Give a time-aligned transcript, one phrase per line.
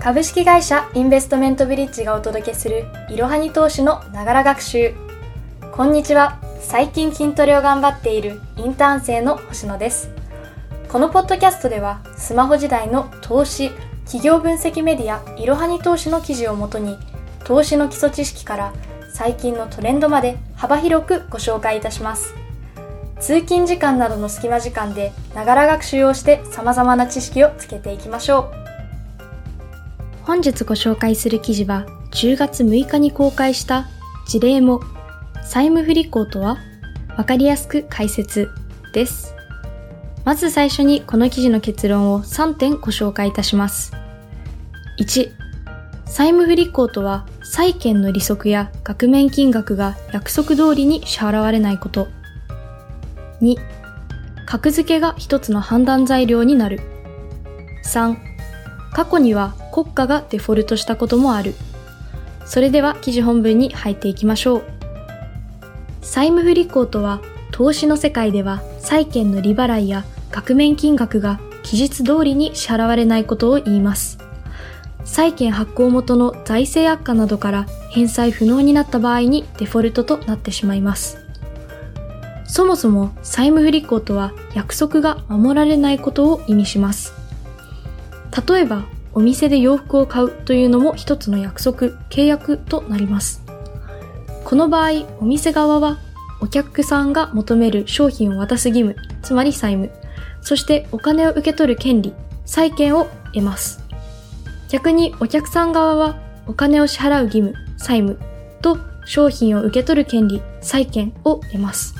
[0.00, 4.94] 株式会社インベストメントブリッジがお届けするいろはに投資のながら学習。
[5.72, 6.40] こんにちは。
[6.60, 10.10] 最近筋トレを頑張っているインターン生の星野です。
[10.88, 13.72] このポッドキャストではスマホ時代の投資
[14.04, 16.96] 企業分析メディアいろはに投資の記事をもとに
[17.42, 18.72] 投資の基礎知識から
[19.12, 22.34] 最近のトレンドまで幅広くご紹介いたします。
[23.18, 28.67] 通勤時間などの隙間時間でながら学習をして様々な知識をつけていきましょう。
[30.28, 33.88] 本日ご紹介する記事は10月6日に公開した
[34.26, 34.82] 事例も
[35.42, 36.58] 債務不履行とは
[37.16, 38.50] わかりやすく解説
[38.92, 39.34] です。
[40.26, 43.94] まず最初にこの記事の結論を3点ご紹介いたします。
[45.00, 45.32] 1、
[46.04, 52.06] 債務不履行とは債権の利息や額面金額が約束通りに支払われないこと。
[53.40, 53.56] 2、
[54.44, 56.82] 格付けが一つの判断材料になる。
[57.86, 58.27] 3、
[58.92, 61.54] 過去には国家がデフォルトしたこともある。
[62.44, 64.62] それでは記事本文に入っていきましょう。
[66.00, 67.20] 債務不履行とは、
[67.52, 74.18] 投資の世界では債券の利払いや額面金額が期日通りに支払われないことを言います。
[75.04, 81.18] 債券発行元の財政悪化などから返済不能になった場合にデフォルトとなってしまいます。
[82.46, 87.12] そもそも債務不履行とは約束が守られないことを意味します。
[88.46, 93.42] 例えば、お店で洋服を買うというのも一つの約束、契約となります。
[94.44, 95.98] この場合、お店側は
[96.40, 99.90] お客さんが求める商品を渡す義務、つまり債務、
[100.40, 102.14] そしてお金を受け取る権利、
[102.46, 103.82] 債権を得ます。
[104.68, 106.16] 逆にお客さん側は
[106.46, 108.18] お金を支払う義務、債務
[108.62, 111.94] と商品を受け取る権利、債権を得ます。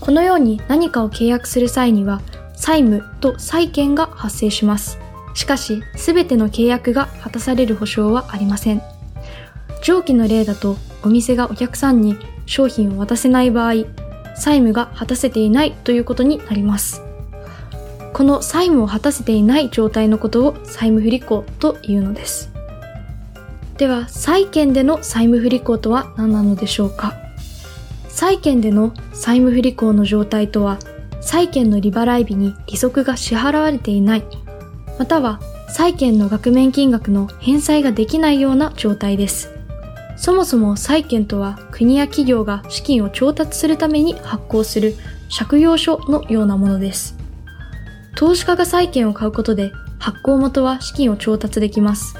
[0.00, 2.20] このように何かを契約する際には
[2.54, 4.99] 債務と債権が発生します。
[5.34, 8.82] しかし、すべての契約が果たされる保証はありません。
[9.82, 13.84] 上記の例だと、お店がお客さんに商品を渡せない場合、
[14.36, 17.02] 債務が果たせていないということになります。
[18.12, 22.50] この債務を果たせていない状態のことを債務不履行というのです。
[23.78, 27.14] では、債権での債務不履行とは何なのでしょうか？
[28.08, 30.78] 債権での債務不履行の状態とは、
[31.22, 34.24] 債権の利払い日に利息が支払われていない
[35.00, 35.40] または
[35.70, 39.48] 債券の額面金額の返済ができないような状態です。
[40.18, 44.94] そもそも債券とは国や企業が資金を調達するために発行する
[45.34, 47.16] 借用書のようなものです。
[48.14, 52.14] 投資家が債券を買うことで発行元は資金を調達できます。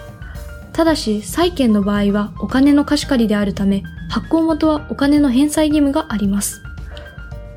[0.72, 6.62] ただし債券の場合はお金の貸し借りであるため発行元はお金の返済義務があります。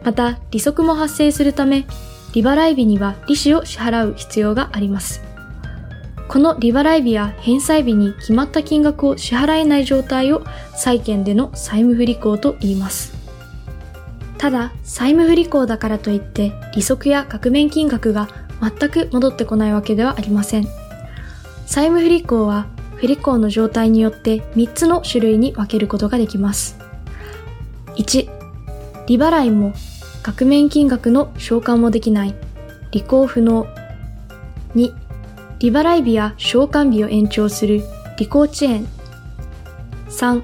[0.03, 1.87] また利息も発生するため
[2.33, 5.21] 利払い日には利子を支払う必要があります。
[6.27, 10.43] この利払い日や返済日に決まった金額を支払えない状態を
[10.75, 13.13] 債券での債務不履行と言います。
[14.39, 18.27] ただ、債務不履行だからといって利息や額面金額が
[18.59, 20.63] 全く戻ってこないわけではありません。
[21.67, 22.65] 債務不履行は
[22.95, 26.77] 不履行の状態によって3つの種類に分けることができます。
[27.95, 28.27] 1、
[29.05, 29.73] 利払いも
[30.23, 32.33] 額面金額の償還もできない、
[32.91, 33.67] 履行不能。
[34.73, 34.93] 2、
[35.59, 37.81] 利払い日や償還日を延長する
[38.17, 38.87] 履行遅延。
[40.09, 40.41] 3、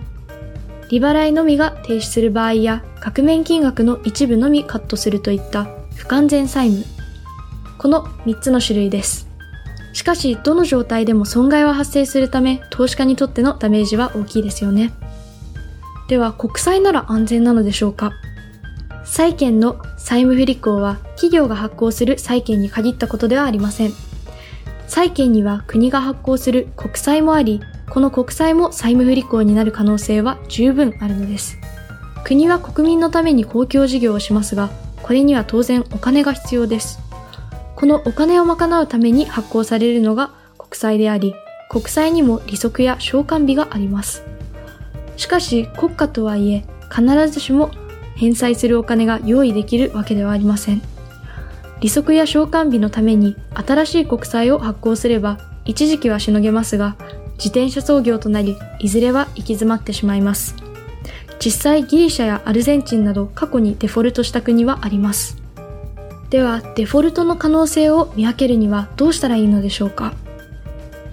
[0.90, 6.86] 利払いのみが停止する場合や額面金額の一部のみカットするといった不完全債務。
[7.78, 9.30] この3つの種類です。
[9.94, 14.92] しかし、どの状態でも損害は発生するため、投資家にとってのダメージは大きいですよね。
[16.10, 18.12] では、国債なら安全なのでしょうか？
[19.10, 23.92] 債券の債務不履行は企業が発行する債券に限ったことではありません。
[24.88, 27.60] 債券には国が発行する国債もあり、
[27.90, 31.58] この国債も債務不履行になる可能性は十分あるのです。
[32.24, 34.70] 国は国民のために公共事業をしますが、
[35.02, 37.00] これには当然お金が必要です。
[37.76, 41.34] このお金を賄うために発行されるのが国債であり、
[41.72, 44.24] 国債にも利息や償還日があります。
[45.18, 47.72] しかし国家とはいえ、必ずしも
[48.20, 50.82] 返済するお金が用意できるわけではありません。
[51.80, 56.98] 利息や償還日のために新しい国債を発行すれば一時期はしのげますが、
[57.38, 60.56] 自転車操業となり、いずれは行き詰まってしまいます。
[61.40, 65.38] 実際ギリシャやアルゼンチンなど過去にデフォルトした国はあります。
[66.30, 70.14] では、デフォルトの可能性を見分けるにはどうしたらいいのでしょうか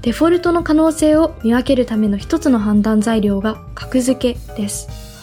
[0.03, 5.16] デフォルトの可能性を見分けるための一つの判断材料が格付けです。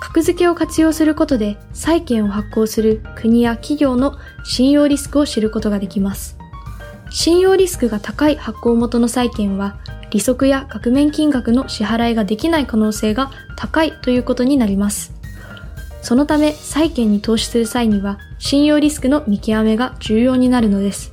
[0.00, 6.36] 格付けを活用することで債券を発行する国や企業の信用リスクを知ることができます。
[7.10, 9.78] 信用リスクが高い発行元の債券は
[10.10, 15.12] 利息や額面金額の支払いができない可能性が高いということになります。
[16.02, 21.12] そのため債券に投資する際には信用リスクの見極めが重要になるのです。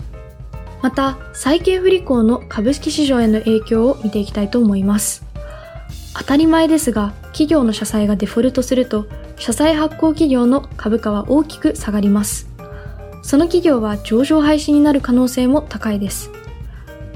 [0.81, 5.30] また、債券不履行の株式市場への影響を見ていきたいと思います。
[6.13, 12.49] 当たり前ですが、企業の社債がデフォルトすると、社債発行企業の株価は大きく下がります。
[13.23, 16.29] その企業は上場廃止になる可能性も高いです。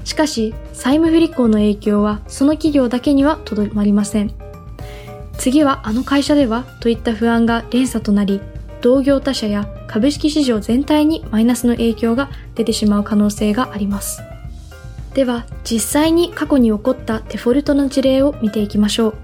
[0.03, 4.31] しかし、債務不履行の影響はその企業だけにはとどまりません。
[5.37, 8.39] 次はあの会社ではといった不安が連鎖となり、
[8.81, 14.21] 同業他社や株式市場全体にマイナスの影響が出てしまう可能性があります。
[15.15, 19.15] では、実際に過去に起こったデフォルトの事例を見ていきましょう。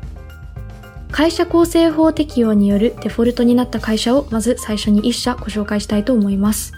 [1.12, 6.72] 会社構成法適用によるデフォルトになった会社をまず最初に1社ご紹介したいと思います。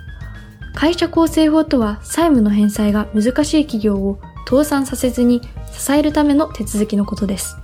[0.73, 4.19] 会社構成法とは債務の返済が難しい企業を
[4.49, 7.55] 倒産させずに支えるための手続きのことです。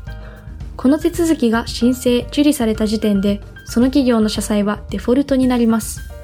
[0.78, 6.19] この手続きが申請、受理された時点で、その企業の社債はデフォルトになります。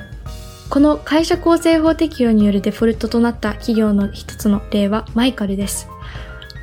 [0.70, 5.88] この会社構成法適用によるデフォルトとなった企業の一つの例はマイカルです。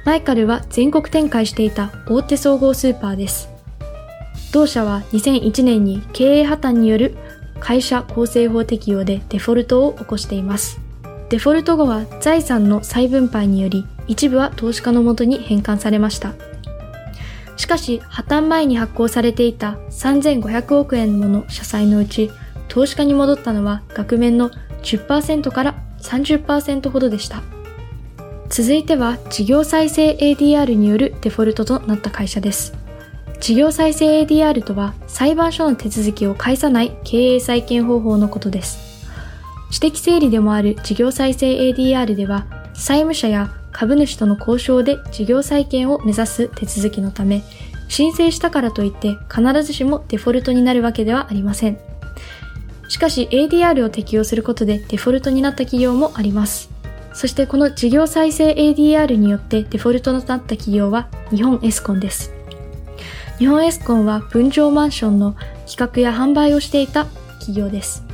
[0.04, 3.48] マイカルは全国展開していた大手総合スーパーです。
[4.52, 7.16] 同社は2001年に経営破綻による
[7.60, 10.80] 会社構成法適用でデフォルトを起こしています。
[11.30, 16.34] デフォルト後は財産の再分配により一部は投資家のもとに返還されました。
[17.56, 22.30] しかし破綻前に発行されていた3500億円もの社債のうち
[22.72, 24.50] 投資家に戻ったのは額面の
[24.82, 27.42] 10%から30%ほどでした。
[28.48, 32.72] 続いては事業再生 ADR によるデフォルトとなった会社です。
[33.40, 39.06] 事業再生 ADR とは裁判所の手続きを介さない経営再建方法のことです。
[39.70, 47.42] 私的整理でもある事業再生 ADR では債務者や株主との交渉で事業再建を目指す手続きのため
[47.88, 51.91] 申請したからといって必ずしもデフォルトになるわけではありません。
[52.88, 56.70] しかし ADR を適用することでデフォルトになった企業もあります。
[57.14, 62.32] そしてこの事業再生 ADR によってデフォルトとなった企業は日本エスコンです。
[63.38, 65.34] 日本エスコンは分譲マンションの
[65.66, 67.06] 企画や販売をしていた
[67.40, 68.04] 企業です。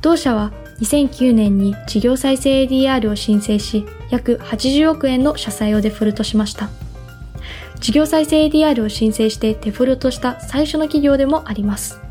[0.00, 6.68] 同社は2009年に事業再生 ADR を申請し、約80億円の社債をデフォルトしました。
[7.80, 12.03] 事業再生 ADR を申請してデフォルトした最初の企業でもあります。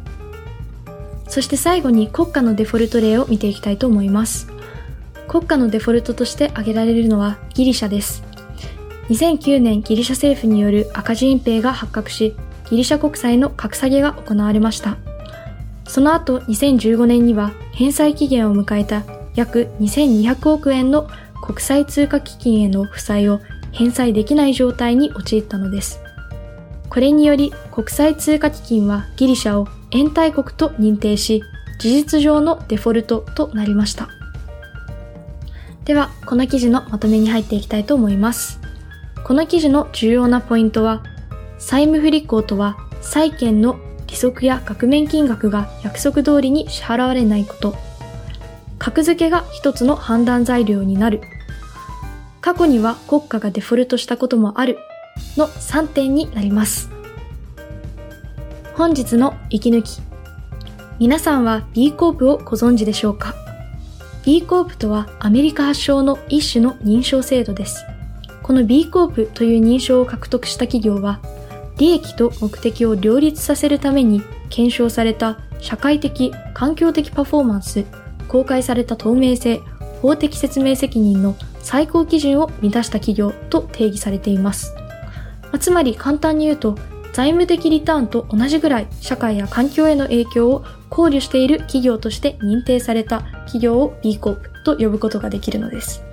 [1.34, 4.50] そして最後に国家のデフォルト例を見ていきたいと思います。
[5.28, 8.24] 国家のデフォルトとして挙げられるのはギリシャです。
[9.10, 12.36] 2009年ギリシャ政府による赤字隠蔽が発覚し、
[12.70, 14.98] ギリシャ国債の格下げが行われました。
[15.88, 19.02] その後2015年には返済期限を迎えた
[19.34, 21.10] 約2200億円の
[21.42, 23.40] 国際通貨基金への負債を
[23.72, 26.00] 返済できない状態に陥ったのです。
[26.92, 31.44] これにより国際通貨基金はギリシャを延滞国と認定し、
[31.78, 34.10] 事実上のデフォルトとなりました。
[35.86, 38.60] では、この記事のまとめに入っていきたいと思います。
[39.24, 41.04] この記事の重要なポイントは、
[41.60, 47.76] 債務不履行とは、債権の利息や額面金額が約束通りに支払われないこと。
[48.80, 51.22] 格付けが一つの判断材料になる。
[52.42, 54.78] 過去には国家がデフォルトしたこともある
[55.38, 56.93] の3点になります。
[58.76, 60.02] 本日の息抜き。
[60.98, 63.36] 皆さんは B コープをご存知でしょうか
[64.26, 67.86] ?B コープとはアメリカ発祥の一種の認証制度です。
[68.42, 71.20] この B コープという認証を獲得した企業は、
[71.78, 77.86] 利益と目的を両立させるために検証された社会的、環境的パフォーマンス、
[78.28, 79.62] 公開された透明性、
[80.02, 84.74] 法的説明責任の最高基準を満たした企業と定義されています。
[85.60, 86.76] つまり簡単に言うと、
[87.14, 96.04] 財務的リターンと同じぐらい社会や環境への影響を考慮している企業として認定された企業を B コープと呼ぶことができるのです。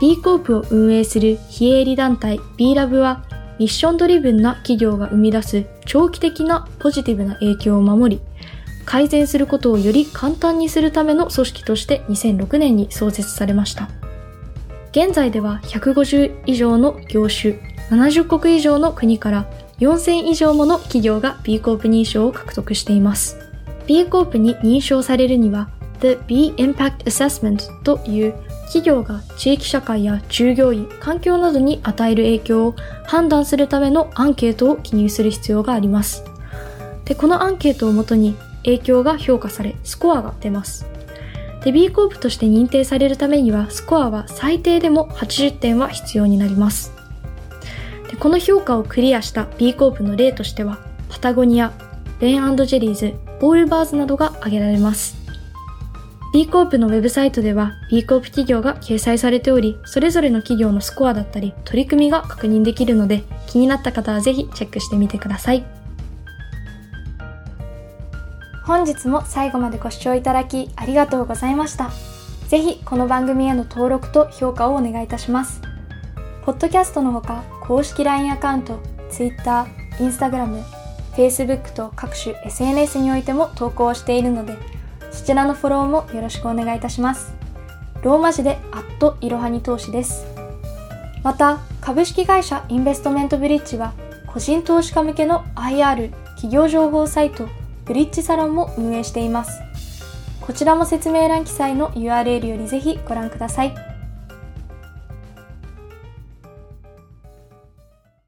[0.00, 3.24] B コープを運営する非営利団体 B ラブは
[3.58, 8.22] ミッションドリブンな企業が生み出す長期的なポジティブな影響を守り、
[8.84, 13.88] 改善することをより簡単にするための組織として2006年に創設されました。
[14.92, 17.54] 現在では150以上の業種、
[17.90, 23.38] 70国以上の国から4000以上もの企業が B コープ認証を獲得しています。
[23.86, 25.70] B コープに認証されるには
[26.00, 28.34] The B Impact Assessment という
[28.66, 36.24] 企業が地域社会や従業員、環境などに与える影響を判断するためのアンケートを記入する必要があります。
[37.04, 40.86] で、このアンケートをもとに影響が評価され、スコアが出ます。
[41.62, 46.92] で B コープとして認定されるためにはスコアは最低でも80点は必要になります
[48.08, 51.72] でこの評価をクリアした B コープの例としてはパタゴニア
[52.20, 55.18] レインジェリーズボールバーズなどが挙げられます
[56.30, 65.64] B コープのウェブサイトでは B コープ企業が掲載されており、それぞれの企業のスコアだったり取り組みが確認できるので、気になった方はぜひチェックしてみてください。
[68.64, 71.90] 本日も最後までご視聴いただきありがとうございました。
[72.48, 75.67] ぜひこの番組への登録と評価をお願いいたします。
[76.48, 79.66] ポッドキャストのほか、公式 LINE アカウント、Twitter、
[79.98, 80.64] Instagram、
[81.12, 84.56] Facebook と各種 SNS においても投稿しているので、
[85.10, 87.34] そちらのフォローもよろしくお願いいたします。
[88.02, 90.24] ローマ字で、アットいろはに投資です。
[91.22, 93.92] また、株式会社インベストメントブリッジは、
[94.26, 97.46] 個人投資家向けの IR 企業情報サイト
[97.84, 99.60] ブリッジサロンも運営しています。
[100.40, 103.87] こちらも説明欄記載の URL よりぜひご覧ください。